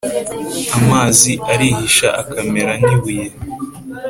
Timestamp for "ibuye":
2.95-3.25